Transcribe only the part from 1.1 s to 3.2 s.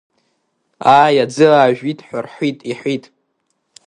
аӡы аажәит, ҳа рҳәит, иҳәит.